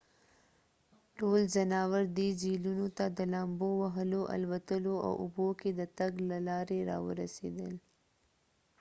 [1.17, 6.37] ټول ځناور دې جهیلونو ته د لامبو وهلو الوتلو او اوبو کې د تګ له
[6.47, 7.73] لارې راورسیدل